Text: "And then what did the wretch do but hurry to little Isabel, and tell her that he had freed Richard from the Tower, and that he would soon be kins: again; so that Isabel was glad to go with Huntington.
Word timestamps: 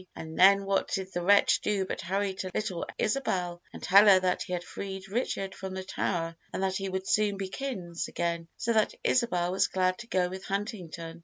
"And 0.15 0.35
then 0.39 0.65
what 0.65 0.87
did 0.93 1.13
the 1.13 1.21
wretch 1.21 1.61
do 1.61 1.85
but 1.85 2.01
hurry 2.01 2.33
to 2.33 2.49
little 2.55 2.87
Isabel, 2.97 3.61
and 3.71 3.83
tell 3.83 4.05
her 4.07 4.19
that 4.21 4.41
he 4.41 4.51
had 4.53 4.63
freed 4.63 5.07
Richard 5.07 5.53
from 5.53 5.75
the 5.75 5.83
Tower, 5.83 6.35
and 6.51 6.63
that 6.63 6.77
he 6.77 6.89
would 6.89 7.05
soon 7.07 7.37
be 7.37 7.49
kins: 7.49 8.07
again; 8.07 8.47
so 8.57 8.73
that 8.73 8.95
Isabel 9.03 9.51
was 9.51 9.67
glad 9.67 9.99
to 9.99 10.07
go 10.07 10.27
with 10.27 10.45
Huntington. 10.45 11.19